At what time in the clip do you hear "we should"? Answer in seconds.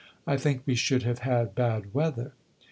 0.65-1.03